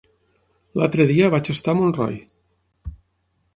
[0.79, 2.19] L'altre dia vaig estar a Montroi.